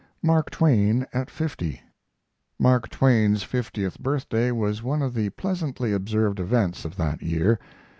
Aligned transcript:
MARK 0.23 0.49
TWAIN 0.49 1.05
AT 1.13 1.29
FIFTY 1.29 1.79
Mark 2.57 2.89
Twain's 2.89 3.43
fiftieth 3.43 3.99
birthday 3.99 4.49
was 4.49 4.81
one 4.81 5.03
of 5.03 5.13
the 5.13 5.29
pleasantly 5.29 5.93
observed 5.93 6.39
events 6.39 6.85
of 6.85 6.95
that 6.95 7.21
year. 7.21 7.59